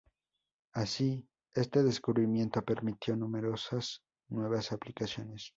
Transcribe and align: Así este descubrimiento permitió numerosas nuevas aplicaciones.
Así 0.73 1.29
este 1.53 1.83
descubrimiento 1.83 2.63
permitió 2.63 3.15
numerosas 3.15 4.01
nuevas 4.29 4.71
aplicaciones. 4.71 5.49